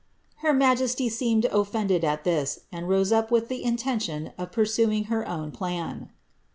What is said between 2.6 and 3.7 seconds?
and rose up with the